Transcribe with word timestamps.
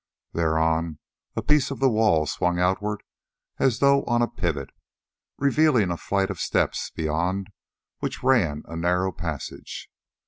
Thereon 0.33 0.97
a 1.35 1.43
piece 1.43 1.69
of 1.69 1.77
the 1.79 1.87
wall 1.87 2.25
swung 2.25 2.59
outward 2.59 3.03
as 3.59 3.77
though 3.77 4.01
upon 4.01 4.23
a 4.23 4.27
pivot, 4.27 4.71
revealing 5.37 5.91
a 5.91 5.95
flight 5.97 6.31
of 6.31 6.39
steps, 6.39 6.89
beyond 6.89 7.49
which 7.99 8.23
ran 8.23 8.63
a 8.65 8.75
narrow 8.75 9.11
passage. 9.11 9.91